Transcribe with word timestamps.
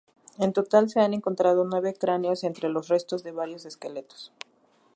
En 0.39 0.51
total 0.51 0.89
se 0.89 0.99
han 0.99 1.13
encontrado 1.13 1.63
nueve 1.63 1.93
cráneos 1.93 2.43
entre 2.43 2.69
los 2.69 2.87
restos 2.87 3.21
de 3.23 3.33
varios 3.33 3.65
esqueletos. 3.67 4.31